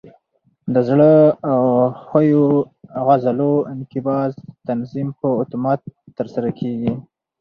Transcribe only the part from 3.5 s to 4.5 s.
انقباض